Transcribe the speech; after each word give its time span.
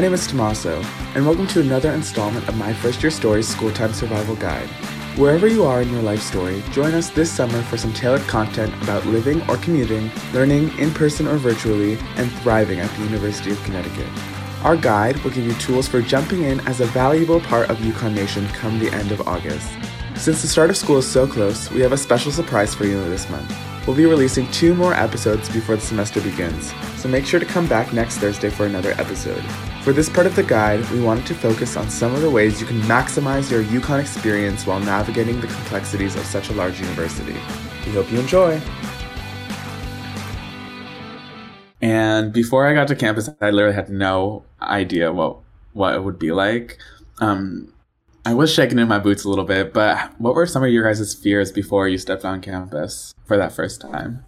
My 0.00 0.04
name 0.04 0.14
is 0.14 0.26
Tommaso, 0.26 0.82
and 1.14 1.26
welcome 1.26 1.46
to 1.48 1.60
another 1.60 1.92
installment 1.92 2.48
of 2.48 2.56
my 2.56 2.72
First 2.72 3.02
Year 3.02 3.10
Stories 3.10 3.46
School 3.46 3.70
Time 3.70 3.92
Survival 3.92 4.34
Guide. 4.34 4.66
Wherever 5.18 5.46
you 5.46 5.64
are 5.64 5.82
in 5.82 5.92
your 5.92 6.00
life 6.00 6.22
story, 6.22 6.62
join 6.72 6.94
us 6.94 7.10
this 7.10 7.30
summer 7.30 7.60
for 7.64 7.76
some 7.76 7.92
tailored 7.92 8.22
content 8.22 8.72
about 8.82 9.04
living 9.04 9.42
or 9.50 9.58
commuting, 9.58 10.10
learning 10.32 10.74
in 10.78 10.90
person 10.94 11.26
or 11.26 11.36
virtually, 11.36 11.98
and 12.16 12.32
thriving 12.40 12.80
at 12.80 12.90
the 12.92 13.02
University 13.02 13.50
of 13.50 13.62
Connecticut. 13.62 14.08
Our 14.62 14.74
guide 14.74 15.18
will 15.18 15.32
give 15.32 15.44
you 15.44 15.52
tools 15.56 15.86
for 15.86 16.00
jumping 16.00 16.44
in 16.44 16.60
as 16.60 16.80
a 16.80 16.86
valuable 16.86 17.42
part 17.42 17.68
of 17.68 17.76
UConn 17.80 18.14
Nation 18.14 18.48
come 18.48 18.78
the 18.78 18.90
end 18.94 19.12
of 19.12 19.28
August. 19.28 19.70
Since 20.16 20.40
the 20.40 20.48
start 20.48 20.70
of 20.70 20.78
school 20.78 20.96
is 20.96 21.06
so 21.06 21.26
close, 21.26 21.70
we 21.70 21.82
have 21.82 21.92
a 21.92 21.98
special 21.98 22.32
surprise 22.32 22.74
for 22.74 22.86
you 22.86 23.04
this 23.10 23.28
month. 23.28 23.54
We'll 23.86 23.96
be 23.96 24.04
releasing 24.04 24.50
two 24.50 24.74
more 24.74 24.92
episodes 24.92 25.48
before 25.48 25.76
the 25.76 25.80
semester 25.80 26.20
begins, 26.20 26.72
so 26.96 27.08
make 27.08 27.24
sure 27.24 27.40
to 27.40 27.46
come 27.46 27.66
back 27.66 27.94
next 27.94 28.18
Thursday 28.18 28.50
for 28.50 28.66
another 28.66 28.92
episode. 28.92 29.42
For 29.82 29.94
this 29.94 30.10
part 30.10 30.26
of 30.26 30.36
the 30.36 30.42
guide, 30.42 30.88
we 30.90 31.00
wanted 31.00 31.26
to 31.26 31.34
focus 31.34 31.78
on 31.78 31.88
some 31.88 32.14
of 32.14 32.20
the 32.20 32.30
ways 32.30 32.60
you 32.60 32.66
can 32.66 32.80
maximize 32.82 33.50
your 33.50 33.64
UConn 33.64 33.98
experience 33.98 34.66
while 34.66 34.80
navigating 34.80 35.40
the 35.40 35.46
complexities 35.46 36.14
of 36.14 36.26
such 36.26 36.50
a 36.50 36.52
large 36.52 36.78
university. 36.78 37.32
We 37.86 37.92
hope 37.92 38.12
you 38.12 38.20
enjoy! 38.20 38.60
And 41.80 42.34
before 42.34 42.66
I 42.66 42.74
got 42.74 42.88
to 42.88 42.96
campus, 42.96 43.30
I 43.40 43.50
literally 43.50 43.74
had 43.74 43.88
no 43.88 44.44
idea 44.60 45.10
what 45.10 45.38
what 45.72 45.94
it 45.94 46.04
would 46.04 46.18
be 46.18 46.32
like. 46.32 46.78
Um, 47.18 47.72
I 48.30 48.34
was 48.34 48.54
shaking 48.54 48.78
in 48.78 48.86
my 48.86 49.00
boots 49.00 49.24
a 49.24 49.28
little 49.28 49.44
bit, 49.44 49.72
but 49.72 50.12
what 50.20 50.36
were 50.36 50.46
some 50.46 50.62
of 50.62 50.70
your 50.70 50.84
guys' 50.84 51.12
fears 51.14 51.50
before 51.50 51.88
you 51.88 51.98
stepped 51.98 52.24
on 52.24 52.40
campus 52.40 53.12
for 53.24 53.36
that 53.36 53.50
first 53.50 53.80
time? 53.80 54.24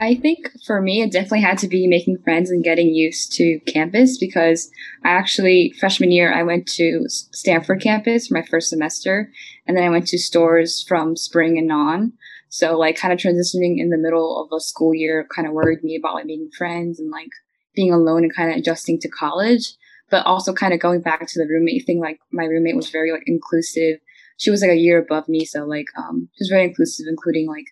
I 0.00 0.14
think 0.14 0.48
for 0.64 0.80
me, 0.80 1.02
it 1.02 1.12
definitely 1.12 1.42
had 1.42 1.58
to 1.58 1.68
be 1.68 1.86
making 1.86 2.22
friends 2.24 2.50
and 2.50 2.64
getting 2.64 2.88
used 2.88 3.30
to 3.34 3.60
campus 3.66 4.16
because 4.16 4.70
I 5.04 5.10
actually, 5.10 5.74
freshman 5.78 6.12
year, 6.12 6.32
I 6.32 6.44
went 6.44 6.66
to 6.68 7.04
Stamford 7.08 7.82
campus 7.82 8.28
for 8.28 8.34
my 8.38 8.42
first 8.42 8.70
semester, 8.70 9.30
and 9.66 9.76
then 9.76 9.84
I 9.84 9.90
went 9.90 10.06
to 10.06 10.18
Storrs 10.18 10.82
from 10.88 11.14
spring 11.14 11.58
and 11.58 11.70
on. 11.70 12.14
So, 12.48 12.78
like, 12.78 12.96
kind 12.96 13.12
of 13.12 13.20
transitioning 13.20 13.80
in 13.80 13.90
the 13.90 13.98
middle 13.98 14.42
of 14.42 14.56
a 14.56 14.60
school 14.60 14.94
year 14.94 15.26
kind 15.28 15.46
of 15.46 15.52
worried 15.52 15.84
me 15.84 15.96
about 15.96 16.14
like 16.14 16.24
making 16.24 16.52
friends 16.56 16.98
and 16.98 17.10
like 17.10 17.28
being 17.76 17.92
alone 17.92 18.22
and 18.22 18.34
kind 18.34 18.50
of 18.50 18.56
adjusting 18.56 18.98
to 19.00 19.10
college 19.10 19.74
but 20.12 20.26
also 20.26 20.52
kind 20.52 20.74
of 20.74 20.78
going 20.78 21.00
back 21.00 21.26
to 21.26 21.38
the 21.40 21.48
roommate 21.48 21.86
thing, 21.86 21.98
like 21.98 22.20
my 22.30 22.44
roommate 22.44 22.76
was 22.76 22.90
very 22.90 23.10
like 23.10 23.24
inclusive. 23.26 23.98
She 24.36 24.50
was 24.50 24.60
like 24.60 24.70
a 24.70 24.76
year 24.76 24.98
above 24.98 25.26
me, 25.26 25.46
so 25.46 25.64
like 25.64 25.86
um 25.96 26.28
she 26.34 26.42
was 26.42 26.50
very 26.50 26.64
inclusive, 26.64 27.06
including 27.08 27.48
like 27.48 27.64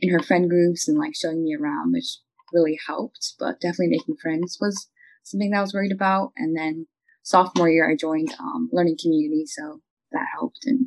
in 0.00 0.10
her 0.10 0.20
friend 0.20 0.48
groups 0.48 0.88
and 0.88 0.98
like 0.98 1.14
showing 1.14 1.44
me 1.44 1.54
around, 1.54 1.92
which 1.92 2.18
really 2.52 2.78
helped. 2.86 3.34
But 3.38 3.60
definitely 3.60 3.96
making 3.98 4.16
friends 4.16 4.56
was 4.60 4.88
something 5.22 5.50
that 5.50 5.58
I 5.58 5.60
was 5.60 5.74
worried 5.74 5.92
about. 5.92 6.32
And 6.36 6.56
then 6.56 6.86
sophomore 7.22 7.68
year, 7.68 7.88
I 7.88 7.96
joined 7.96 8.34
um, 8.40 8.70
learning 8.72 8.96
community, 9.00 9.44
so 9.46 9.82
that 10.12 10.26
helped 10.32 10.60
and 10.64 10.86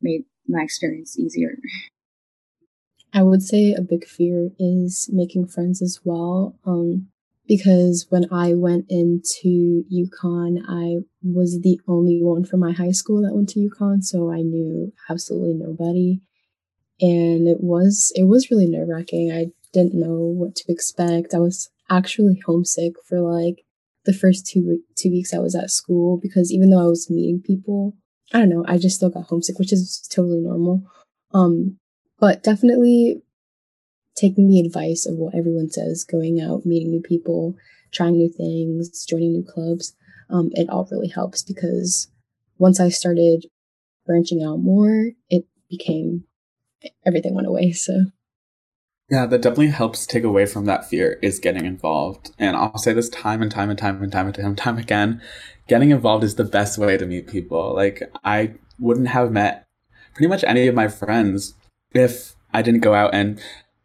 made 0.00 0.24
my 0.48 0.62
experience 0.62 1.16
easier. 1.18 1.56
I 3.14 3.22
would 3.22 3.42
say 3.42 3.74
a 3.74 3.82
big 3.82 4.06
fear 4.06 4.50
is 4.58 5.08
making 5.12 5.46
friends 5.46 5.82
as 5.82 6.00
well. 6.02 6.56
Um, 6.64 7.11
because 7.52 8.06
when 8.08 8.24
I 8.32 8.54
went 8.54 8.86
into 8.88 9.84
UConn, 9.92 10.62
I 10.66 11.02
was 11.22 11.60
the 11.60 11.78
only 11.86 12.22
one 12.22 12.46
from 12.46 12.60
my 12.60 12.72
high 12.72 12.92
school 12.92 13.20
that 13.20 13.34
went 13.34 13.50
to 13.50 13.60
UConn, 13.60 14.02
so 14.02 14.32
I 14.32 14.40
knew 14.40 14.90
absolutely 15.10 15.52
nobody. 15.52 16.22
And 16.98 17.46
it 17.46 17.58
was 17.60 18.10
it 18.14 18.24
was 18.24 18.50
really 18.50 18.66
nerve 18.66 18.88
wracking. 18.88 19.30
I 19.30 19.48
didn't 19.74 19.92
know 19.92 20.16
what 20.16 20.56
to 20.56 20.72
expect. 20.72 21.34
I 21.34 21.40
was 21.40 21.68
actually 21.90 22.40
homesick 22.46 22.94
for 23.06 23.20
like 23.20 23.66
the 24.06 24.14
first 24.14 24.46
two 24.46 24.80
two 24.96 25.10
weeks 25.10 25.34
I 25.34 25.38
was 25.38 25.54
at 25.54 25.70
school 25.70 26.18
because 26.22 26.50
even 26.50 26.70
though 26.70 26.82
I 26.82 26.88
was 26.88 27.10
meeting 27.10 27.42
people, 27.44 27.94
I 28.32 28.38
don't 28.38 28.48
know, 28.48 28.64
I 28.66 28.78
just 28.78 28.96
still 28.96 29.10
got 29.10 29.24
homesick, 29.24 29.58
which 29.58 29.74
is 29.74 30.08
totally 30.10 30.40
normal. 30.40 30.84
Um, 31.34 31.76
but 32.18 32.42
definitely 32.42 33.20
taking 34.16 34.48
the 34.48 34.60
advice 34.60 35.06
of 35.06 35.16
what 35.16 35.34
everyone 35.34 35.70
says, 35.70 36.04
going 36.04 36.40
out, 36.40 36.66
meeting 36.66 36.90
new 36.90 37.00
people, 37.00 37.54
trying 37.92 38.16
new 38.16 38.30
things, 38.30 39.04
joining 39.04 39.32
new 39.32 39.44
clubs, 39.44 39.94
um, 40.30 40.50
it 40.52 40.68
all 40.68 40.88
really 40.90 41.08
helps 41.08 41.42
because 41.42 42.08
once 42.58 42.80
I 42.80 42.88
started 42.88 43.46
branching 44.06 44.42
out 44.42 44.58
more, 44.58 45.10
it 45.28 45.44
became 45.68 46.24
everything 47.06 47.34
went 47.34 47.46
away. 47.46 47.72
So, 47.72 48.06
yeah, 49.10 49.26
that 49.26 49.42
definitely 49.42 49.68
helps 49.68 50.06
take 50.06 50.24
away 50.24 50.46
from 50.46 50.64
that 50.64 50.88
fear 50.88 51.18
is 51.22 51.38
getting 51.38 51.66
involved. 51.66 52.30
And 52.38 52.56
I'll 52.56 52.78
say 52.78 52.92
this 52.92 53.10
time 53.10 53.42
and 53.42 53.50
time 53.50 53.68
and 53.68 53.78
time 53.78 54.02
and 54.02 54.10
time 54.10 54.26
and 54.26 54.34
time 54.34 54.46
and 54.46 54.58
time 54.58 54.78
again 54.78 55.20
getting 55.68 55.90
involved 55.90 56.24
is 56.24 56.34
the 56.34 56.44
best 56.44 56.78
way 56.78 56.96
to 56.96 57.06
meet 57.06 57.28
people. 57.28 57.74
Like, 57.74 58.02
I 58.24 58.54
wouldn't 58.78 59.08
have 59.08 59.32
met 59.32 59.66
pretty 60.14 60.28
much 60.28 60.44
any 60.44 60.66
of 60.66 60.74
my 60.74 60.88
friends 60.88 61.54
if 61.94 62.34
I 62.52 62.62
didn't 62.62 62.80
go 62.80 62.94
out 62.94 63.14
and 63.14 63.40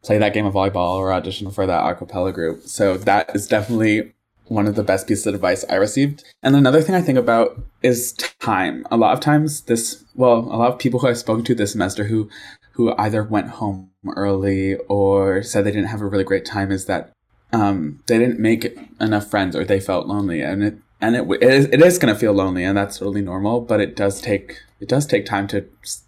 play 0.07 0.18
that 0.18 0.34
game 0.34 0.45
of 0.45 0.53
volleyball 0.53 0.95
or 0.95 1.12
audition 1.12 1.51
for 1.51 1.68
that 1.68 1.84
acapella 1.84 2.34
group. 2.34 2.63
So 2.63 2.97
that 2.97 3.35
is 3.35 3.45
definitely 3.45 4.13
one 4.45 4.66
of 4.66 4.75
the 4.75 4.84
best 4.84 5.06
pieces 5.06 5.28
of 5.28 5.35
advice 5.35 5.66
I 5.69 5.75
received. 5.75 6.23
And 6.41 6.56
another 6.56 6.81
thing 6.81 6.95
I 6.95 7.01
think 7.01 7.18
about 7.18 7.59
is 7.84 8.13
time. 8.40 8.88
A 8.90 8.96
lot 8.96 9.13
of 9.13 9.19
times 9.19 9.62
this 9.63 10.06
well, 10.16 10.40
a 10.40 10.57
lot 10.57 10.72
of 10.72 10.79
people 10.79 11.01
who 11.01 11.07
I've 11.07 11.17
spoken 11.17 11.44
to 11.44 11.53
this 11.53 11.73
semester 11.73 12.06
who 12.06 12.29
who 12.72 12.96
either 12.97 13.23
went 13.23 13.50
home 13.50 13.91
early 14.16 14.75
or 14.88 15.44
said 15.44 15.66
they 15.66 15.72
didn't 15.72 15.90
have 15.90 16.01
a 16.01 16.06
really 16.06 16.23
great 16.23 16.46
time 16.46 16.72
is 16.72 16.85
that 16.85 17.12
um, 17.51 18.01
they 18.07 18.17
didn't 18.17 18.40
make 18.40 18.78
enough 19.01 19.29
friends 19.29 19.56
or 19.56 19.66
they 19.66 19.79
felt 19.79 20.07
lonely 20.07 20.41
and 20.41 20.63
it 20.63 20.78
and 21.01 21.16
it, 21.16 21.29
it 21.29 21.44
is, 21.44 21.66
it 21.66 21.81
is 21.81 21.97
going 21.97 22.13
to 22.13 22.19
feel 22.19 22.34
lonely 22.34 22.63
and 22.63 22.78
that's 22.78 23.00
totally 23.00 23.22
normal 23.22 23.62
but 23.62 23.81
it 23.81 23.96
does 23.96 24.22
take 24.22 24.59
it 24.79 24.88
does 24.88 25.06
take 25.06 25.25
time 25.25 25.47
to 25.47 25.67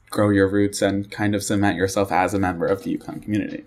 grow 0.09 0.29
your 0.29 0.47
roots 0.47 0.81
and 0.81 1.11
kind 1.11 1.35
of 1.35 1.43
cement 1.43 1.77
yourself 1.77 2.11
as 2.11 2.33
a 2.33 2.39
member 2.39 2.65
of 2.65 2.83
the 2.83 2.97
UConn 2.97 3.21
community. 3.21 3.65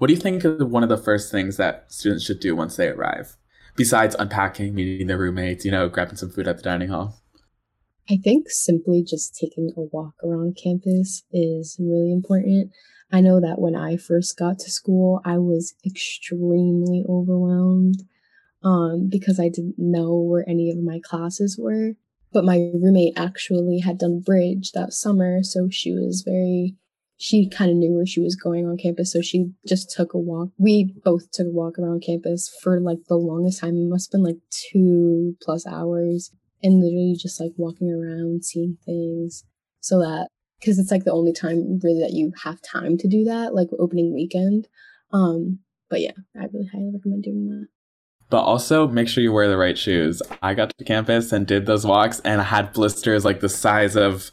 What 0.00 0.06
do 0.06 0.14
you 0.14 0.18
think 0.18 0.46
is 0.46 0.64
one 0.64 0.82
of 0.82 0.88
the 0.88 0.96
first 0.96 1.30
things 1.30 1.58
that 1.58 1.92
students 1.92 2.24
should 2.24 2.40
do 2.40 2.56
once 2.56 2.74
they 2.74 2.88
arrive? 2.88 3.36
Besides 3.76 4.16
unpacking, 4.18 4.74
meeting 4.74 5.08
their 5.08 5.18
roommates, 5.18 5.62
you 5.66 5.70
know, 5.70 5.90
grabbing 5.90 6.16
some 6.16 6.30
food 6.30 6.48
at 6.48 6.56
the 6.56 6.62
dining 6.62 6.88
hall? 6.88 7.20
I 8.08 8.16
think 8.16 8.48
simply 8.48 9.04
just 9.06 9.36
taking 9.36 9.70
a 9.76 9.82
walk 9.82 10.14
around 10.24 10.56
campus 10.56 11.24
is 11.34 11.76
really 11.78 12.10
important. 12.12 12.72
I 13.12 13.20
know 13.20 13.40
that 13.40 13.60
when 13.60 13.76
I 13.76 13.98
first 13.98 14.38
got 14.38 14.58
to 14.60 14.70
school, 14.70 15.20
I 15.22 15.36
was 15.36 15.74
extremely 15.84 17.04
overwhelmed 17.06 18.02
um, 18.62 19.10
because 19.10 19.38
I 19.38 19.50
didn't 19.50 19.74
know 19.76 20.16
where 20.16 20.48
any 20.48 20.70
of 20.70 20.78
my 20.82 21.00
classes 21.04 21.58
were. 21.60 21.92
But 22.32 22.46
my 22.46 22.70
roommate 22.72 23.18
actually 23.18 23.80
had 23.80 23.98
done 23.98 24.20
bridge 24.20 24.72
that 24.72 24.94
summer, 24.94 25.42
so 25.42 25.68
she 25.68 25.92
was 25.92 26.22
very 26.22 26.76
she 27.22 27.46
kind 27.50 27.70
of 27.70 27.76
knew 27.76 27.92
where 27.92 28.06
she 28.06 28.22
was 28.22 28.34
going 28.34 28.66
on 28.66 28.78
campus, 28.78 29.12
so 29.12 29.20
she 29.20 29.50
just 29.68 29.90
took 29.90 30.14
a 30.14 30.18
walk. 30.18 30.48
We 30.56 30.94
both 31.04 31.30
took 31.32 31.48
a 31.48 31.50
walk 31.50 31.78
around 31.78 32.02
campus 32.02 32.50
for 32.62 32.80
like 32.80 32.96
the 33.08 33.16
longest 33.16 33.60
time. 33.60 33.76
It 33.76 33.90
must 33.90 34.10
have 34.10 34.12
been 34.12 34.24
like 34.24 34.38
two 34.50 35.36
plus 35.42 35.66
hours, 35.66 36.30
and 36.62 36.80
literally 36.80 37.14
just 37.20 37.38
like 37.38 37.52
walking 37.58 37.90
around, 37.90 38.46
seeing 38.46 38.78
things, 38.86 39.44
so 39.80 39.98
that 39.98 40.28
because 40.60 40.78
it's 40.78 40.90
like 40.90 41.04
the 41.04 41.12
only 41.12 41.34
time 41.34 41.78
really 41.82 42.00
that 42.00 42.14
you 42.14 42.32
have 42.42 42.58
time 42.62 42.96
to 42.96 43.06
do 43.06 43.24
that, 43.24 43.54
like 43.54 43.68
opening 43.78 44.14
weekend. 44.14 44.66
Um, 45.12 45.58
but 45.90 46.00
yeah, 46.00 46.12
I 46.34 46.46
really 46.50 46.70
highly 46.72 46.90
recommend 46.94 47.24
doing 47.24 47.48
that. 47.48 47.66
But 48.30 48.44
also 48.44 48.88
make 48.88 49.08
sure 49.08 49.22
you 49.22 49.32
wear 49.32 49.48
the 49.48 49.58
right 49.58 49.76
shoes. 49.76 50.22
I 50.40 50.54
got 50.54 50.72
to 50.78 50.84
campus 50.84 51.32
and 51.32 51.46
did 51.46 51.66
those 51.66 51.84
walks, 51.84 52.20
and 52.20 52.40
I 52.40 52.44
had 52.44 52.72
blisters 52.72 53.26
like 53.26 53.40
the 53.40 53.50
size 53.50 53.94
of 53.94 54.30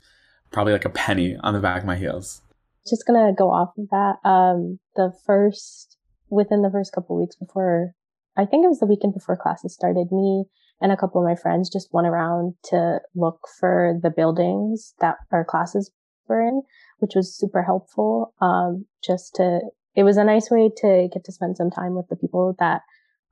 probably 0.52 0.72
like 0.72 0.86
a 0.86 0.90
penny 0.90 1.36
on 1.44 1.54
the 1.54 1.60
back 1.60 1.82
of 1.82 1.86
my 1.86 1.98
heels 1.98 2.42
just 2.90 3.06
gonna 3.06 3.34
go 3.38 3.52
off 3.52 3.78
of 3.78 3.90
that. 3.90 4.16
Um, 4.28 4.80
the 4.96 5.12
first 5.26 5.98
within 6.30 6.62
the 6.62 6.72
first 6.72 6.92
couple 6.94 7.20
weeks 7.20 7.36
before, 7.36 7.94
I 8.36 8.46
think 8.46 8.66
it 8.66 8.70
was 8.70 8.80
the 8.80 8.86
weekend 8.86 9.14
before 9.14 9.38
classes 9.38 9.74
started. 9.74 10.12
Me 10.12 10.46
and 10.82 10.92
a 10.92 10.98
couple 10.98 11.22
of 11.22 11.28
my 11.28 11.36
friends 11.36 11.70
just 11.70 11.90
went 11.92 12.08
around 12.08 12.54
to 12.66 13.00
look 13.16 13.40
for 13.60 13.98
the 14.02 14.10
buildings 14.10 14.94
that 15.00 15.16
our 15.32 15.44
classes 15.44 15.92
were 16.28 16.42
in, 16.42 16.62
which 17.00 17.14
was 17.16 17.36
super 17.36 17.64
helpful. 17.64 18.34
Um, 18.42 18.86
just 19.04 19.36
to 19.36 19.62
it 19.96 20.04
was 20.04 20.18
a 20.18 20.24
nice 20.24 20.52
way 20.52 20.70
to 20.78 21.10
get 21.12 21.24
to 21.26 21.32
spend 21.32 21.58
some 21.58 21.72
time 21.72 21.96
with 21.96 22.08
the 22.10 22.16
people 22.16 22.56
that 22.60 22.82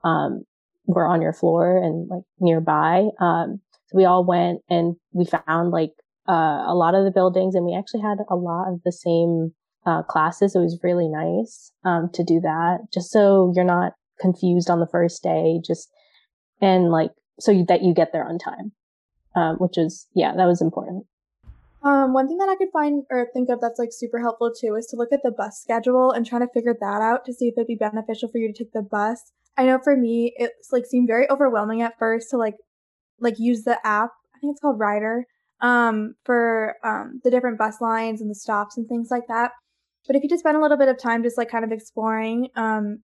um, 0.02 0.44
were 0.86 1.06
on 1.06 1.22
your 1.22 1.32
floor 1.32 1.78
and 1.78 2.08
like 2.08 2.24
nearby. 2.40 3.08
Um, 3.20 3.60
so 3.86 3.96
we 3.96 4.04
all 4.04 4.24
went 4.24 4.62
and 4.68 4.96
we 5.12 5.26
found 5.26 5.70
like 5.70 5.92
uh, 6.28 6.64
a 6.66 6.74
lot 6.74 6.94
of 6.94 7.04
the 7.04 7.10
buildings, 7.10 7.54
and 7.54 7.64
we 7.64 7.74
actually 7.74 8.00
had 8.00 8.18
a 8.28 8.36
lot 8.36 8.68
of 8.68 8.80
the 8.84 8.92
same 8.92 9.52
uh, 9.84 10.02
classes. 10.02 10.54
It 10.54 10.58
was 10.58 10.78
really 10.82 11.08
nice 11.08 11.70
um, 11.84 12.10
to 12.14 12.24
do 12.24 12.40
that, 12.40 12.78
just 12.92 13.10
so 13.10 13.52
you're 13.54 13.64
not 13.64 13.92
confused 14.20 14.68
on 14.70 14.80
the 14.80 14.88
first 14.88 15.22
day. 15.22 15.60
Just 15.64 15.90
and 16.60 16.90
like 16.90 17.10
so 17.38 17.52
you, 17.52 17.64
that 17.66 17.82
you 17.82 17.94
get 17.94 18.12
there 18.12 18.26
on 18.26 18.38
time, 18.38 18.72
um, 19.34 19.56
which 19.56 19.78
is 19.78 20.06
yeah, 20.14 20.34
that 20.36 20.46
was 20.46 20.60
important. 20.60 21.06
Um, 21.82 22.12
one 22.12 22.26
thing 22.26 22.38
that 22.38 22.48
I 22.48 22.56
could 22.56 22.72
find 22.72 23.04
or 23.10 23.28
think 23.32 23.48
of 23.48 23.60
that's 23.60 23.78
like 23.78 23.90
super 23.92 24.18
helpful 24.18 24.52
too 24.52 24.74
is 24.74 24.86
to 24.86 24.96
look 24.96 25.12
at 25.12 25.22
the 25.22 25.30
bus 25.30 25.60
schedule 25.60 26.10
and 26.10 26.26
try 26.26 26.40
to 26.40 26.48
figure 26.52 26.74
that 26.80 27.00
out 27.00 27.24
to 27.26 27.32
see 27.32 27.46
if 27.46 27.54
it'd 27.56 27.68
be 27.68 27.76
beneficial 27.76 28.28
for 28.28 28.38
you 28.38 28.52
to 28.52 28.64
take 28.64 28.72
the 28.72 28.82
bus. 28.82 29.32
I 29.56 29.66
know 29.66 29.78
for 29.82 29.96
me, 29.96 30.34
it's 30.36 30.72
like 30.72 30.84
seemed 30.84 31.06
very 31.06 31.30
overwhelming 31.30 31.82
at 31.82 31.98
first 31.98 32.30
to 32.30 32.36
like 32.36 32.56
like 33.20 33.38
use 33.38 33.62
the 33.62 33.78
app. 33.86 34.10
I 34.34 34.40
think 34.40 34.52
it's 34.52 34.60
called 34.60 34.80
Rider 34.80 35.26
um, 35.60 36.14
for 36.24 36.74
um, 36.84 37.20
the 37.24 37.30
different 37.30 37.58
bus 37.58 37.80
lines 37.80 38.20
and 38.20 38.30
the 38.30 38.34
stops 38.34 38.76
and 38.76 38.88
things 38.88 39.08
like 39.10 39.26
that. 39.28 39.52
But 40.06 40.16
if 40.16 40.22
you 40.22 40.28
just 40.28 40.40
spend 40.40 40.56
a 40.56 40.60
little 40.60 40.76
bit 40.76 40.88
of 40.88 40.98
time 40.98 41.22
just 41.22 41.38
like 41.38 41.50
kind 41.50 41.64
of 41.64 41.72
exploring, 41.72 42.48
um, 42.54 43.02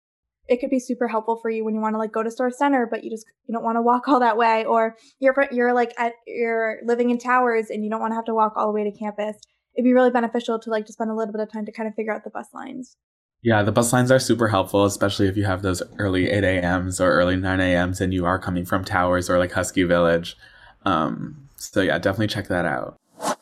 it 0.48 0.60
could 0.60 0.70
be 0.70 0.78
super 0.78 1.08
helpful 1.08 1.38
for 1.40 1.50
you 1.50 1.64
when 1.64 1.74
you 1.74 1.80
want 1.80 1.94
to 1.94 1.98
like 1.98 2.12
go 2.12 2.22
to 2.22 2.30
Storrs 2.30 2.58
Center, 2.58 2.86
but 2.90 3.04
you 3.04 3.10
just 3.10 3.26
you 3.46 3.52
don't 3.52 3.64
want 3.64 3.76
to 3.76 3.82
walk 3.82 4.08
all 4.08 4.20
that 4.20 4.36
way, 4.36 4.64
or 4.64 4.96
you're 5.20 5.34
you're 5.50 5.72
like 5.72 5.92
at 5.98 6.14
you're 6.26 6.78
living 6.84 7.10
in 7.10 7.18
towers 7.18 7.70
and 7.70 7.84
you 7.84 7.90
don't 7.90 8.00
want 8.00 8.12
to 8.12 8.16
have 8.16 8.24
to 8.26 8.34
walk 8.34 8.54
all 8.56 8.66
the 8.66 8.72
way 8.72 8.84
to 8.84 8.96
campus. 8.96 9.36
It'd 9.74 9.84
be 9.84 9.94
really 9.94 10.10
beneficial 10.10 10.58
to 10.58 10.70
like 10.70 10.86
to 10.86 10.92
spend 10.92 11.10
a 11.10 11.14
little 11.14 11.32
bit 11.32 11.40
of 11.40 11.50
time 11.50 11.64
to 11.66 11.72
kind 11.72 11.88
of 11.88 11.94
figure 11.94 12.12
out 12.12 12.24
the 12.24 12.30
bus 12.30 12.48
lines. 12.52 12.96
Yeah, 13.42 13.62
the 13.62 13.72
bus 13.72 13.92
lines 13.92 14.10
are 14.12 14.20
super 14.20 14.48
helpful, 14.48 14.84
especially 14.84 15.26
if 15.26 15.36
you 15.36 15.44
have 15.44 15.62
those 15.62 15.82
early 15.98 16.30
8 16.30 16.44
a.m.s 16.44 17.00
or 17.00 17.10
early 17.10 17.36
9 17.36 17.60
a.m.s 17.60 18.00
and 18.00 18.14
you 18.14 18.24
are 18.24 18.38
coming 18.38 18.64
from 18.64 18.84
Towers 18.84 19.28
or 19.28 19.38
like 19.38 19.50
Husky 19.50 19.82
Village. 19.82 20.36
Um, 20.84 21.41
so 21.62 21.80
yeah, 21.80 21.98
definitely 21.98 22.26
check 22.26 22.48
that 22.48 22.64
out. 22.64 22.98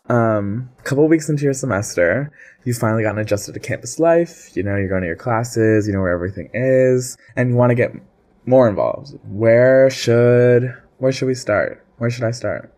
Um, 0.08 0.68
a 0.78 0.82
couple 0.82 1.06
weeks 1.08 1.28
into 1.28 1.44
your 1.44 1.54
semester, 1.54 2.30
you've 2.64 2.76
finally 2.76 3.02
gotten 3.02 3.20
adjusted 3.20 3.54
to 3.54 3.60
campus 3.60 3.98
life. 3.98 4.54
You 4.54 4.62
know, 4.62 4.76
you're 4.76 4.88
going 4.88 5.02
to 5.02 5.06
your 5.06 5.16
classes, 5.16 5.86
you 5.86 5.92
know 5.92 6.00
where 6.00 6.12
everything 6.12 6.50
is, 6.52 7.16
and 7.36 7.50
you 7.50 7.56
want 7.56 7.70
to 7.70 7.76
get 7.76 7.92
more 8.44 8.68
involved. 8.68 9.12
Where 9.24 9.88
should 9.88 10.74
where 10.98 11.12
should 11.12 11.26
we 11.26 11.34
start? 11.34 11.84
Where 11.98 12.10
should 12.10 12.24
I 12.24 12.32
start? 12.32 12.74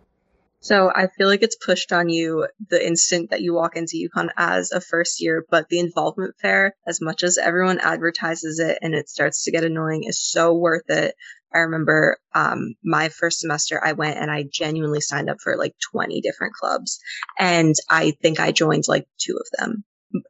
So 0.60 0.92
I 0.94 1.08
feel 1.08 1.26
like 1.26 1.42
it's 1.42 1.56
pushed 1.56 1.92
on 1.92 2.08
you 2.08 2.46
the 2.70 2.86
instant 2.86 3.30
that 3.30 3.40
you 3.40 3.52
walk 3.52 3.76
into 3.76 3.96
UConn 3.96 4.28
as 4.36 4.70
a 4.70 4.80
first 4.80 5.20
year, 5.20 5.44
but 5.50 5.68
the 5.68 5.80
involvement 5.80 6.36
fair, 6.40 6.76
as 6.86 7.00
much 7.00 7.24
as 7.24 7.36
everyone 7.36 7.80
advertises 7.80 8.60
it 8.60 8.78
and 8.80 8.94
it 8.94 9.08
starts 9.08 9.42
to 9.42 9.50
get 9.50 9.64
annoying, 9.64 10.04
is 10.04 10.22
so 10.22 10.54
worth 10.54 10.88
it 10.88 11.16
I 11.54 11.58
remember 11.60 12.19
um, 12.34 12.75
my 12.82 13.08
first 13.08 13.40
semester, 13.40 13.81
I 13.82 13.93
went 13.93 14.19
and 14.19 14.31
I 14.31 14.44
genuinely 14.50 15.00
signed 15.00 15.31
up 15.31 15.38
for 15.43 15.56
like 15.56 15.75
20 15.93 16.20
different 16.20 16.54
clubs. 16.54 17.00
And 17.38 17.75
I 17.90 18.12
think 18.22 18.40
I 18.40 18.52
joined 18.52 18.84
like 18.88 19.06
two 19.19 19.38
of 19.38 19.46
them. 19.58 19.84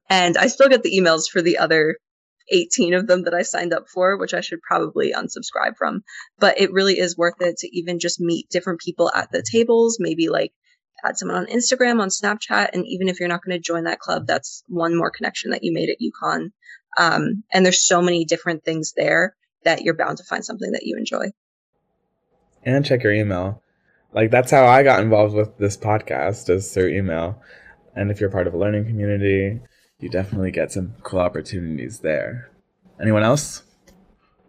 And 0.08 0.36
I 0.36 0.46
still 0.46 0.68
get 0.68 0.82
the 0.82 0.98
emails 0.98 1.28
for 1.30 1.42
the 1.42 1.58
other 1.58 1.96
18 2.50 2.94
of 2.94 3.06
them 3.06 3.24
that 3.24 3.34
I 3.34 3.42
signed 3.42 3.72
up 3.72 3.84
for, 3.92 4.16
which 4.16 4.34
I 4.34 4.40
should 4.40 4.60
probably 4.62 5.12
unsubscribe 5.12 5.76
from. 5.76 6.02
But 6.38 6.60
it 6.60 6.72
really 6.72 6.98
is 6.98 7.16
worth 7.16 7.40
it 7.40 7.56
to 7.58 7.76
even 7.76 7.98
just 7.98 8.20
meet 8.20 8.48
different 8.50 8.80
people 8.80 9.10
at 9.14 9.30
the 9.30 9.42
tables, 9.42 9.98
maybe 10.00 10.28
like 10.28 10.52
add 11.04 11.16
someone 11.16 11.38
on 11.38 11.46
Instagram, 11.46 12.00
on 12.00 12.08
Snapchat. 12.08 12.70
And 12.72 12.86
even 12.86 13.08
if 13.08 13.18
you're 13.18 13.28
not 13.28 13.42
going 13.44 13.56
to 13.56 13.62
join 13.62 13.84
that 13.84 13.98
club, 13.98 14.26
that's 14.26 14.62
one 14.68 14.96
more 14.96 15.10
connection 15.10 15.50
that 15.50 15.64
you 15.64 15.72
made 15.72 15.90
at 15.90 15.96
UConn. 16.00 16.50
Um, 16.98 17.44
and 17.52 17.64
there's 17.64 17.86
so 17.86 18.02
many 18.02 18.24
different 18.24 18.64
things 18.64 18.92
there 18.96 19.34
that 19.64 19.82
you're 19.82 19.94
bound 19.94 20.18
to 20.18 20.24
find 20.24 20.44
something 20.44 20.72
that 20.72 20.84
you 20.84 20.96
enjoy. 20.96 21.30
And 22.64 22.84
check 22.84 23.02
your 23.02 23.12
email. 23.12 23.62
Like 24.12 24.30
that's 24.30 24.50
how 24.50 24.66
I 24.66 24.82
got 24.82 25.00
involved 25.00 25.34
with 25.34 25.56
this 25.58 25.76
podcast 25.76 26.50
is 26.50 26.72
through 26.72 26.88
email. 26.88 27.40
And 27.94 28.10
if 28.10 28.20
you're 28.20 28.30
part 28.30 28.46
of 28.46 28.54
a 28.54 28.58
learning 28.58 28.86
community, 28.86 29.60
you 29.98 30.08
definitely 30.08 30.50
get 30.50 30.72
some 30.72 30.94
cool 31.02 31.20
opportunities 31.20 32.00
there. 32.00 32.50
Anyone 33.00 33.22
else? 33.22 33.62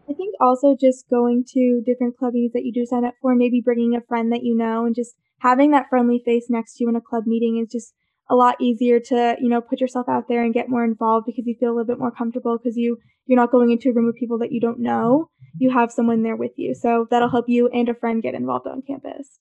I 0.10 0.14
think 0.14 0.36
also 0.42 0.76
just 0.80 1.10
going 1.10 1.46
to 1.54 1.82
different 1.86 2.18
club 2.18 2.34
meetings 2.34 2.54
that 2.54 2.66
you 2.66 2.74
do 2.74 2.86
sign 2.86 3.06
up 3.06 3.16
for, 3.22 3.36
maybe 3.36 3.62
bringing 3.62 3.96
a 3.96 4.02
friend 4.02 4.32
that 4.34 4.44
you 4.44 4.56
know 4.56 4.86
and 4.86 4.96
just 4.96 5.16
having 5.40 5.72
that 5.72 5.90
friendly 5.90 6.22
face 6.24 6.48
next 6.50 6.76
to 6.76 6.84
you 6.84 6.90
in 6.90 6.96
a 6.96 7.02
club 7.02 7.24
meeting 7.26 7.58
is 7.58 7.72
just 7.72 7.94
a 8.30 8.36
lot 8.36 8.56
easier 8.60 9.00
to, 9.00 9.36
you 9.40 9.50
know, 9.50 9.62
put 9.62 9.82
yourself 9.82 10.08
out 10.08 10.28
there 10.28 10.44
and 10.44 10.54
get 10.54 10.70
more 10.70 10.84
involved 10.84 11.26
because 11.26 11.46
you 11.46 11.56
feel 11.60 11.70
a 11.70 11.74
little 11.74 11.86
bit 11.86 12.00
more 12.00 12.12
comfortable 12.12 12.58
because 12.58 12.78
you 12.78 12.98
you're 13.26 13.40
not 13.40 13.52
going 13.52 13.72
into 13.72 13.90
a 13.90 13.94
room 13.94 14.10
of 14.10 14.16
people 14.16 14.38
that 14.40 14.52
you 14.52 14.60
don't 14.60 14.80
know. 14.80 15.30
You 15.58 15.72
have 15.72 15.92
someone 15.92 16.24
there 16.24 16.36
with 16.36 16.52
you. 16.58 16.74
So 16.76 17.08
that'll 17.10 17.30
help 17.30 17.46
you 17.48 17.70
and 17.70 17.88
a 17.88 17.94
friend 17.94 18.22
get 18.22 18.34
involved 18.34 18.68
on 18.68 18.82
campus. 18.82 19.40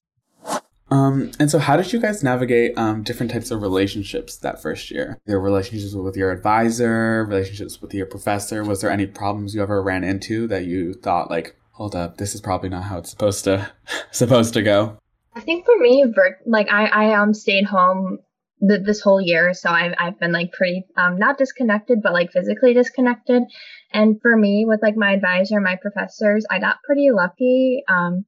Um, 0.92 1.30
and 1.40 1.50
so 1.50 1.58
how 1.58 1.78
did 1.78 1.90
you 1.92 1.98
guys 1.98 2.22
navigate 2.22 2.76
um, 2.76 3.02
different 3.02 3.32
types 3.32 3.50
of 3.50 3.62
relationships 3.62 4.36
that 4.36 4.60
first 4.60 4.90
year? 4.90 5.18
Your 5.26 5.40
relationships 5.40 5.94
with 5.94 6.16
your 6.16 6.30
advisor, 6.30 7.24
relationships 7.24 7.80
with 7.80 7.94
your 7.94 8.04
professor. 8.04 8.62
Was 8.62 8.82
there 8.82 8.90
any 8.90 9.06
problems 9.06 9.54
you 9.54 9.62
ever 9.62 9.82
ran 9.82 10.04
into 10.04 10.46
that 10.48 10.66
you 10.66 10.92
thought 10.92 11.30
like, 11.30 11.56
hold 11.70 11.96
up, 11.96 12.18
this 12.18 12.34
is 12.34 12.42
probably 12.42 12.68
not 12.68 12.84
how 12.84 12.98
it's 12.98 13.10
supposed 13.10 13.44
to 13.44 13.72
supposed 14.10 14.52
to 14.54 14.62
go? 14.62 14.98
I 15.34 15.40
think 15.40 15.64
for 15.64 15.78
me, 15.78 16.04
like 16.44 16.68
I, 16.70 16.84
I 16.86 17.14
um 17.18 17.32
stayed 17.32 17.64
home 17.64 18.18
the, 18.62 18.78
this 18.78 19.00
whole 19.00 19.20
year. 19.20 19.52
So 19.52 19.68
I've, 19.68 19.94
I've 19.98 20.18
been 20.18 20.32
like 20.32 20.52
pretty, 20.52 20.84
um, 20.96 21.18
not 21.18 21.36
disconnected, 21.36 22.00
but 22.02 22.12
like 22.12 22.32
physically 22.32 22.72
disconnected. 22.72 23.42
And 23.92 24.20
for 24.22 24.36
me, 24.36 24.64
with 24.66 24.80
like 24.80 24.96
my 24.96 25.12
advisor, 25.12 25.60
my 25.60 25.76
professors, 25.76 26.46
I 26.50 26.60
got 26.60 26.82
pretty 26.86 27.10
lucky. 27.10 27.82
Um, 27.88 28.24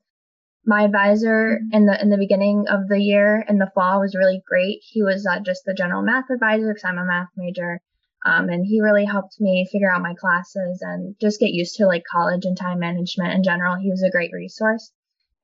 my 0.67 0.83
advisor 0.83 1.59
mm-hmm. 1.59 1.77
in 1.77 1.87
the 1.87 2.01
in 2.03 2.11
the 2.11 2.19
beginning 2.19 2.67
of 2.69 2.89
the 2.89 2.99
year 2.99 3.45
in 3.49 3.59
the 3.59 3.71
fall 3.75 4.01
was 4.01 4.17
really 4.17 4.43
great. 4.47 4.81
He 4.83 5.03
was 5.03 5.27
uh, 5.27 5.41
just 5.41 5.63
the 5.65 5.75
general 5.75 6.03
math 6.03 6.31
advisor 6.33 6.73
because 6.73 6.85
I'm 6.85 6.99
a 6.99 7.05
math 7.05 7.29
major, 7.37 7.81
um, 8.25 8.49
and 8.49 8.65
he 8.67 8.81
really 8.81 9.05
helped 9.05 9.41
me 9.41 9.69
figure 9.71 9.93
out 9.93 10.03
my 10.03 10.15
classes 10.15 10.81
and 10.81 11.15
just 11.21 11.41
get 11.41 11.53
used 11.53 11.77
to 11.77 11.87
like 11.87 12.03
college 12.11 12.45
and 12.45 12.57
time 12.57 12.81
management 12.81 13.35
in 13.35 13.43
general. 13.43 13.77
He 13.77 13.91
was 13.91 14.03
a 14.03 14.11
great 14.11 14.31
resource. 14.33 14.91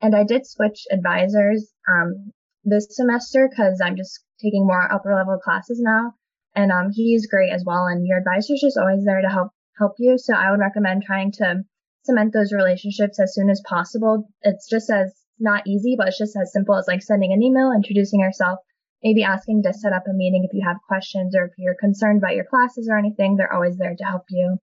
And 0.02 0.16
I 0.16 0.24
did 0.24 0.46
switch 0.46 0.86
advisors 0.90 1.70
um, 1.86 2.32
this 2.64 2.86
semester 2.90 3.48
because 3.48 3.80
I'm 3.82 3.96
just 3.96 4.20
taking 4.42 4.66
more 4.66 4.92
upper 4.92 5.14
level 5.14 5.38
classes 5.38 5.80
now. 5.80 6.14
And 6.54 6.72
um, 6.72 6.90
he's 6.92 7.28
great 7.28 7.52
as 7.52 7.64
well. 7.64 7.86
And 7.86 8.06
your 8.06 8.18
advisor 8.18 8.54
is 8.54 8.60
just 8.60 8.78
always 8.78 9.04
there 9.04 9.20
to 9.20 9.28
help 9.28 9.52
help 9.78 9.94
you. 9.98 10.18
So 10.18 10.34
I 10.34 10.50
would 10.50 10.60
recommend 10.60 11.02
trying 11.02 11.32
to 11.32 11.64
cement 12.04 12.32
those 12.32 12.52
relationships 12.52 13.20
as 13.20 13.34
soon 13.34 13.50
as 13.50 13.62
possible. 13.66 14.28
It's 14.42 14.68
just 14.68 14.90
as 14.90 15.14
not 15.38 15.66
easy, 15.66 15.94
but 15.96 16.08
it's 16.08 16.18
just 16.18 16.36
as 16.36 16.52
simple 16.52 16.76
as 16.76 16.86
like 16.86 17.02
sending 17.02 17.32
an 17.32 17.42
email, 17.42 17.72
introducing 17.74 18.20
yourself, 18.20 18.58
maybe 19.02 19.22
asking 19.22 19.62
to 19.62 19.72
set 19.72 19.92
up 19.92 20.04
a 20.06 20.12
meeting 20.12 20.44
if 20.44 20.52
you 20.52 20.62
have 20.66 20.76
questions 20.86 21.34
or 21.34 21.46
if 21.46 21.52
you're 21.56 21.76
concerned 21.80 22.18
about 22.18 22.34
your 22.34 22.44
classes 22.44 22.88
or 22.90 22.98
anything. 22.98 23.36
They're 23.36 23.52
always 23.52 23.78
there 23.78 23.94
to 23.96 24.04
help 24.04 24.24
you. 24.28 24.58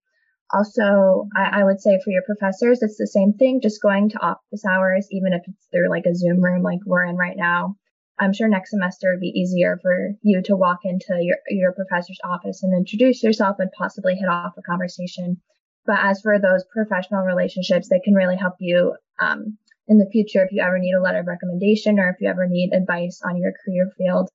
Also, 0.53 1.27
I, 1.35 1.61
I 1.61 1.63
would 1.63 1.81
say 1.81 1.99
for 2.03 2.11
your 2.11 2.23
professors, 2.23 2.81
it's 2.81 2.97
the 2.97 3.07
same 3.07 3.33
thing, 3.33 3.59
just 3.61 3.81
going 3.81 4.09
to 4.09 4.19
office 4.19 4.63
hours, 4.65 5.07
even 5.11 5.33
if 5.33 5.41
it's 5.45 5.67
through 5.71 5.89
like 5.89 6.05
a 6.05 6.15
Zoom 6.15 6.41
room 6.41 6.63
like 6.63 6.79
we're 6.85 7.03
in 7.05 7.17
right 7.17 7.35
now. 7.35 7.75
I'm 8.19 8.33
sure 8.33 8.47
next 8.47 8.71
semester 8.71 9.11
would 9.11 9.21
be 9.21 9.39
easier 9.39 9.77
for 9.81 10.13
you 10.23 10.41
to 10.43 10.55
walk 10.55 10.79
into 10.83 11.19
your, 11.21 11.37
your 11.49 11.71
professor's 11.73 12.19
office 12.23 12.63
and 12.63 12.73
introduce 12.73 13.21
yourself 13.21 13.57
and 13.59 13.71
possibly 13.71 14.15
hit 14.15 14.27
off 14.27 14.57
a 14.57 14.61
conversation. 14.61 15.39
But 15.85 15.99
as 16.01 16.21
for 16.21 16.39
those 16.39 16.65
professional 16.71 17.23
relationships, 17.23 17.89
they 17.89 17.99
can 17.99 18.15
really 18.15 18.35
help 18.35 18.55
you 18.59 18.95
um, 19.19 19.57
in 19.87 19.99
the 19.99 20.09
future 20.11 20.43
if 20.43 20.51
you 20.51 20.61
ever 20.61 20.79
need 20.79 20.93
a 20.93 21.01
letter 21.01 21.19
of 21.19 21.27
recommendation 21.27 21.99
or 21.99 22.09
if 22.09 22.17
you 22.19 22.29
ever 22.29 22.47
need 22.47 22.73
advice 22.73 23.21
on 23.23 23.37
your 23.37 23.53
career 23.63 23.91
field. 23.97 24.29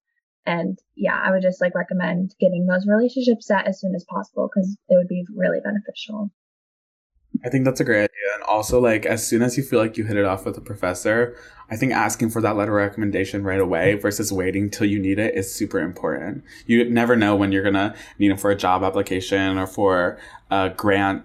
And 0.47 0.79
yeah, 0.97 1.21
I 1.21 1.31
would 1.31 1.43
just 1.43 1.61
like 1.61 1.75
recommend 1.75 2.35
getting 2.41 2.67
those 2.67 2.87
relationships 2.87 3.47
set 3.47 3.67
as 3.67 3.81
soon 3.81 3.95
as 3.95 4.05
possible 4.05 4.49
because 4.49 4.77
it 4.89 4.97
would 4.97 5.09
be 5.09 5.27
really 5.35 5.61
beneficial. 5.61 6.31
I 7.45 7.49
think 7.49 7.65
that's 7.65 7.81
a 7.81 7.85
great 7.85 8.05
idea. 8.05 8.35
And 8.35 8.43
also, 8.45 8.81
like, 8.81 9.07
as 9.07 9.27
soon 9.27 9.43
as 9.43 9.57
you 9.57 9.63
feel 9.63 9.79
like 9.79 9.97
you 9.97 10.05
hit 10.05 10.17
it 10.17 10.25
off 10.25 10.45
with 10.45 10.57
a 10.57 10.61
professor, 10.61 11.37
I 11.71 11.77
think 11.77 11.93
asking 11.93 12.31
for 12.31 12.41
that 12.43 12.57
letter 12.57 12.79
of 12.79 12.87
recommendation 12.87 13.43
right 13.43 13.61
away 13.61 13.93
mm-hmm. 13.93 14.01
versus 14.01 14.33
waiting 14.33 14.71
till 14.71 14.87
you 14.87 14.99
need 14.99 15.19
it 15.19 15.35
is 15.35 15.53
super 15.53 15.81
important. 15.81 16.45
You 16.67 16.89
never 16.89 17.17
know 17.17 17.35
when 17.35 17.51
you're 17.51 17.63
going 17.63 17.75
to 17.75 17.95
need 18.19 18.31
it 18.31 18.41
for 18.41 18.51
a 18.51 18.57
job 18.57 18.85
application 18.85 19.59
or 19.59 19.67
for 19.67 20.19
a 20.51 20.71
grant 20.71 21.25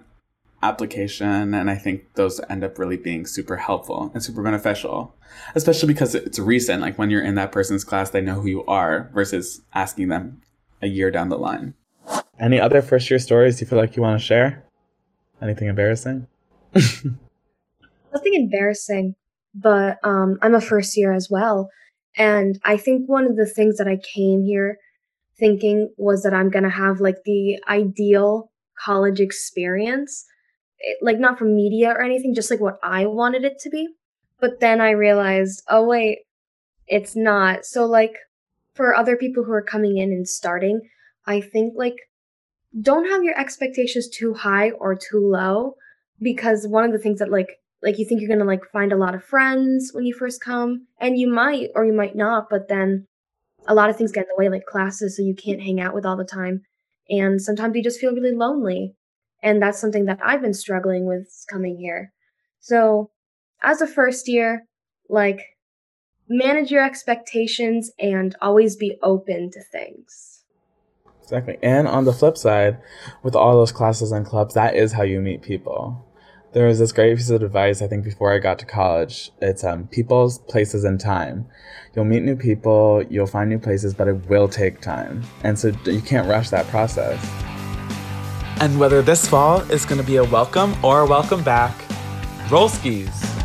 application. 0.62 1.54
And 1.54 1.70
I 1.70 1.76
think 1.76 2.14
those 2.14 2.40
end 2.48 2.64
up 2.64 2.78
really 2.78 2.96
being 2.96 3.26
super 3.26 3.56
helpful 3.56 4.10
and 4.14 4.22
super 4.22 4.42
beneficial, 4.42 5.14
especially 5.54 5.88
because 5.88 6.14
it's 6.14 6.38
recent. 6.38 6.80
Like, 6.82 6.98
when 6.98 7.10
you're 7.10 7.24
in 7.24 7.34
that 7.36 7.52
person's 7.52 7.84
class, 7.84 8.10
they 8.10 8.22
know 8.22 8.40
who 8.40 8.48
you 8.48 8.64
are 8.64 9.10
versus 9.14 9.60
asking 9.74 10.08
them 10.08 10.42
a 10.82 10.88
year 10.88 11.10
down 11.10 11.28
the 11.28 11.38
line. 11.38 11.74
Any 12.40 12.60
other 12.60 12.82
first 12.82 13.10
year 13.10 13.18
stories 13.18 13.60
you 13.60 13.66
feel 13.66 13.78
like 13.78 13.96
you 13.96 14.02
want 14.02 14.18
to 14.18 14.24
share? 14.24 14.64
Anything 15.40 15.68
embarrassing? 15.68 16.26
Nothing 16.74 18.34
embarrassing, 18.34 19.14
but 19.54 19.98
um, 20.02 20.38
I'm 20.42 20.54
a 20.54 20.60
first 20.60 20.96
year 20.96 21.12
as 21.12 21.28
well. 21.30 21.70
And 22.16 22.58
I 22.64 22.76
think 22.76 23.08
one 23.08 23.26
of 23.26 23.36
the 23.36 23.46
things 23.46 23.76
that 23.76 23.86
I 23.86 23.96
came 23.96 24.42
here 24.42 24.78
thinking 25.38 25.92
was 25.96 26.22
that 26.22 26.34
I'm 26.34 26.50
going 26.50 26.64
to 26.64 26.70
have 26.70 27.00
like 27.00 27.22
the 27.24 27.58
ideal 27.68 28.50
college 28.84 29.20
experience. 29.20 30.24
It, 30.80 30.98
like, 31.02 31.18
not 31.18 31.38
from 31.38 31.56
media 31.56 31.90
or 31.90 32.02
anything, 32.02 32.34
just 32.34 32.50
like 32.50 32.60
what 32.60 32.78
I 32.82 33.06
wanted 33.06 33.44
it 33.44 33.58
to 33.60 33.70
be. 33.70 33.88
But 34.40 34.60
then 34.60 34.80
I 34.80 34.90
realized, 34.90 35.62
oh, 35.68 35.84
wait, 35.84 36.20
it's 36.86 37.16
not. 37.16 37.64
So, 37.64 37.84
like, 37.84 38.14
for 38.74 38.94
other 38.94 39.16
people 39.16 39.42
who 39.42 39.50
are 39.50 39.62
coming 39.62 39.98
in 39.98 40.12
and 40.12 40.28
starting, 40.28 40.88
I 41.26 41.40
think 41.40 41.74
like 41.76 41.96
don't 42.80 43.10
have 43.10 43.24
your 43.24 43.38
expectations 43.38 44.08
too 44.08 44.34
high 44.34 44.70
or 44.70 44.94
too 44.94 45.20
low 45.20 45.74
because 46.20 46.66
one 46.66 46.84
of 46.84 46.92
the 46.92 46.98
things 46.98 47.18
that 47.18 47.30
like 47.30 47.56
like 47.82 47.98
you 47.98 48.04
think 48.04 48.20
you're 48.20 48.28
going 48.28 48.40
to 48.40 48.44
like 48.44 48.64
find 48.72 48.92
a 48.92 48.96
lot 48.96 49.14
of 49.14 49.24
friends 49.24 49.90
when 49.92 50.04
you 50.04 50.12
first 50.12 50.40
come 50.40 50.86
and 51.00 51.18
you 51.18 51.32
might 51.32 51.68
or 51.74 51.84
you 51.84 51.92
might 51.92 52.16
not 52.16 52.46
but 52.50 52.68
then 52.68 53.06
a 53.68 53.74
lot 53.74 53.90
of 53.90 53.96
things 53.96 54.12
get 54.12 54.22
in 54.22 54.28
the 54.28 54.42
way, 54.42 54.48
like 54.48 54.66
classes, 54.66 55.16
so 55.16 55.22
you 55.22 55.34
can't 55.34 55.62
hang 55.62 55.80
out 55.80 55.94
with 55.94 56.06
all 56.06 56.16
the 56.16 56.24
time. 56.24 56.62
And 57.08 57.40
sometimes 57.40 57.76
you 57.76 57.82
just 57.82 58.00
feel 58.00 58.12
really 58.12 58.34
lonely. 58.34 58.94
And 59.42 59.62
that's 59.62 59.80
something 59.80 60.06
that 60.06 60.18
I've 60.24 60.42
been 60.42 60.54
struggling 60.54 61.06
with 61.06 61.28
coming 61.48 61.76
here. 61.76 62.12
So, 62.60 63.10
as 63.62 63.80
a 63.80 63.86
first 63.86 64.28
year, 64.28 64.64
like, 65.08 65.40
manage 66.28 66.70
your 66.70 66.84
expectations 66.84 67.90
and 67.98 68.34
always 68.40 68.76
be 68.76 68.98
open 69.02 69.50
to 69.52 69.60
things. 69.62 70.37
Exactly. 71.28 71.58
And 71.62 71.86
on 71.86 72.06
the 72.06 72.14
flip 72.14 72.38
side, 72.38 72.78
with 73.22 73.36
all 73.36 73.52
those 73.52 73.70
classes 73.70 74.12
and 74.12 74.24
clubs, 74.24 74.54
that 74.54 74.74
is 74.74 74.94
how 74.94 75.02
you 75.02 75.20
meet 75.20 75.42
people. 75.42 76.02
There 76.54 76.66
was 76.66 76.78
this 76.78 76.90
great 76.90 77.18
piece 77.18 77.28
of 77.28 77.42
advice, 77.42 77.82
I 77.82 77.86
think, 77.86 78.02
before 78.02 78.32
I 78.32 78.38
got 78.38 78.58
to 78.60 78.64
college. 78.64 79.30
It's 79.42 79.62
um, 79.62 79.88
people's, 79.88 80.38
places, 80.38 80.84
and 80.84 80.98
time. 80.98 81.46
You'll 81.94 82.06
meet 82.06 82.22
new 82.22 82.34
people, 82.34 83.04
you'll 83.10 83.26
find 83.26 83.50
new 83.50 83.58
places, 83.58 83.92
but 83.92 84.08
it 84.08 84.26
will 84.30 84.48
take 84.48 84.80
time. 84.80 85.22
And 85.44 85.58
so 85.58 85.70
you 85.84 86.00
can't 86.00 86.26
rush 86.26 86.48
that 86.48 86.66
process. 86.68 87.22
And 88.62 88.80
whether 88.80 89.02
this 89.02 89.28
fall 89.28 89.60
is 89.70 89.84
going 89.84 90.00
to 90.00 90.06
be 90.06 90.16
a 90.16 90.24
welcome 90.24 90.82
or 90.82 91.02
a 91.02 91.06
welcome 91.06 91.44
back, 91.44 91.78
roll 92.50 92.70
skis. 92.70 93.37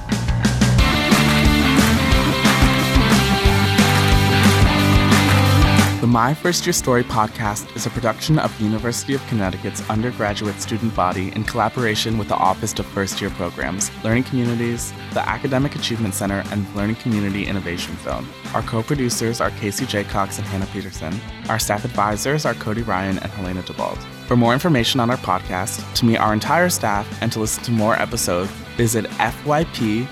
My 6.13 6.35
First 6.35 6.63
Year 6.67 6.73
Story 6.73 7.03
podcast 7.03 7.75
is 7.75 7.87
a 7.87 7.89
production 7.89 8.37
of 8.37 8.55
the 8.59 8.65
University 8.65 9.15
of 9.15 9.25
Connecticut's 9.25 9.81
undergraduate 9.89 10.61
student 10.61 10.95
body 10.95 11.31
in 11.35 11.43
collaboration 11.43 12.19
with 12.19 12.27
the 12.27 12.35
Office 12.35 12.71
of 12.77 12.85
First 12.85 13.19
Year 13.19 13.31
Programs, 13.31 13.89
Learning 14.03 14.21
Communities, 14.23 14.93
the 15.15 15.27
Academic 15.27 15.73
Achievement 15.75 16.13
Center, 16.13 16.43
and 16.51 16.75
Learning 16.75 16.97
Community 16.97 17.47
Innovation 17.47 17.97
Zone. 18.03 18.27
Our 18.53 18.61
co 18.61 18.83
producers 18.83 19.41
are 19.41 19.49
Casey 19.49 19.85
Jaycox 19.85 20.37
and 20.37 20.45
Hannah 20.45 20.67
Peterson. 20.67 21.19
Our 21.49 21.57
staff 21.57 21.83
advisors 21.83 22.45
are 22.45 22.53
Cody 22.53 22.83
Ryan 22.83 23.17
and 23.17 23.31
Helena 23.31 23.63
DeBald. 23.63 23.97
For 24.27 24.37
more 24.37 24.53
information 24.53 24.99
on 24.99 25.09
our 25.09 25.17
podcast, 25.17 25.95
to 25.95 26.05
meet 26.05 26.17
our 26.17 26.31
entire 26.31 26.69
staff, 26.69 27.07
and 27.23 27.31
to 27.31 27.39
listen 27.39 27.63
to 27.63 27.71
more 27.71 27.99
episodes, 27.99 28.51
visit 28.77 29.05
fyp.uconn.edu 29.05 30.07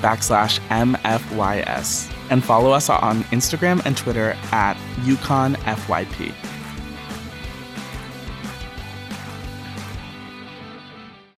backslash 0.00 0.60
mfys 0.70 2.12
and 2.30 2.42
follow 2.44 2.72
us 2.72 2.88
on 2.88 3.22
Instagram 3.24 3.84
and 3.84 3.96
Twitter 3.96 4.36
at 4.52 4.76
UConnFYP. 5.00 6.32